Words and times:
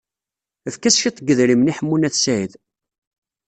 Efk-as 0.67 0.95
cwiṭ 1.01 1.17
n 1.19 1.25
yidrimen 1.27 1.71
i 1.71 1.73
Ḥemmu 1.77 1.97
n 1.97 2.07
At 2.07 2.15
Sɛid. 2.23 2.51